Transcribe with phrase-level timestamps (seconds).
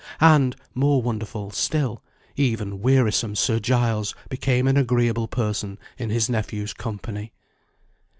[0.19, 2.01] And, more wonderful still,
[2.35, 7.33] even wearisome Sir Giles became an agreeable person in his nephew's company.